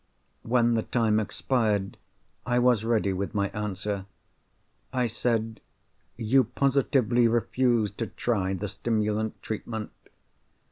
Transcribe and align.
When 0.41 0.73
the 0.73 0.81
time 0.81 1.19
expired, 1.19 1.95
I 2.43 2.57
was 2.57 2.83
ready 2.83 3.13
with 3.13 3.35
my 3.35 3.49
answer. 3.49 4.07
I 4.91 5.05
said, 5.05 5.61
'You 6.17 6.45
positively 6.45 7.27
refuse 7.27 7.91
to 8.01 8.07
try 8.07 8.55
the 8.55 8.67
stimulant 8.67 9.39
treatment? 9.43 9.91